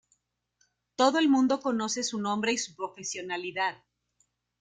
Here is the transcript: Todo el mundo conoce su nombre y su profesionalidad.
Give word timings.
Todo 0.95 1.19
el 1.19 1.29
mundo 1.29 1.59
conoce 1.61 2.01
su 2.03 2.19
nombre 2.19 2.51
y 2.53 2.57
su 2.57 2.73
profesionalidad. 2.75 3.75